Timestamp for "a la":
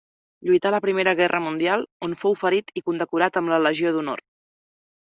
0.69-0.79